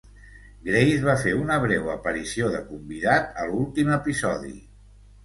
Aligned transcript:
Grace 0.67 1.01
va 1.07 1.13
fer 1.25 1.33
una 1.41 1.57
breu 1.65 1.91
aparició 1.95 2.47
de 2.55 2.63
convidat 2.71 3.37
a 3.45 3.47
l'últim 3.51 3.93
episodi. 3.99 4.57